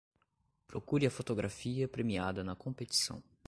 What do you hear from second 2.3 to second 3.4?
na competição